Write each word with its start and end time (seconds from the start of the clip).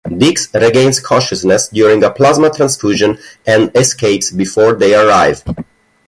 Dix 0.17 0.51
regains 0.55 0.99
consciousness 0.99 1.67
during 1.67 2.03
a 2.03 2.09
plasma 2.09 2.49
transfusion 2.49 3.19
and 3.45 3.69
escapes 3.75 4.31
before 4.31 4.73
they 4.73 4.95
arrive. 4.95 5.43